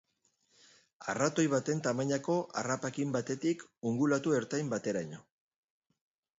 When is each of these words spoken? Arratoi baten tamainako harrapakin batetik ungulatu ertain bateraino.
Arratoi 1.13 1.45
baten 1.51 1.83
tamainako 1.89 2.39
harrapakin 2.63 3.13
batetik 3.19 3.63
ungulatu 3.93 4.37
ertain 4.41 4.75
bateraino. 4.75 5.25